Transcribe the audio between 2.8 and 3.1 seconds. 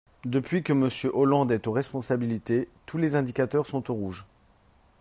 tous